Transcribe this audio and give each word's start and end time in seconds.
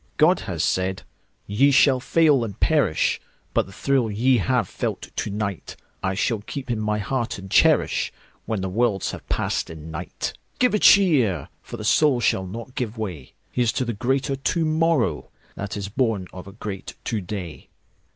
God 0.17 0.39
has 0.49 0.63
said: 0.63 1.03
"Ye 1.45 1.69
shall 1.69 1.99
fail 1.99 2.43
and 2.43 2.59
perish; 2.59 3.21
But 3.53 3.67
the 3.67 3.71
thrill 3.71 4.09
ye 4.09 4.39
have 4.39 4.67
felt 4.67 5.11
to 5.15 5.29
nightI 5.29 6.15
shall 6.17 6.39
keep 6.39 6.71
in 6.71 6.79
my 6.79 6.97
heart 6.97 7.37
and 7.37 7.51
cherishWhen 7.51 8.61
the 8.61 8.69
worlds 8.69 9.11
have 9.11 9.29
passed 9.29 9.69
in 9.69 9.91
night."Give 9.91 10.73
a 10.73 10.79
cheer! 10.79 11.49
For 11.61 11.77
the 11.77 11.83
soul 11.85 12.19
shall 12.19 12.47
not 12.47 12.73
give 12.73 12.97
way. 12.97 13.33
Here's 13.51 13.71
to 13.73 13.85
the 13.85 13.93
greater 13.93 14.35
to 14.35 14.65
morrowThat 14.65 15.77
is 15.77 15.87
born 15.87 16.27
of 16.33 16.47
a 16.47 16.51
great 16.53 16.95
to 17.03 17.21
day! 17.21 17.69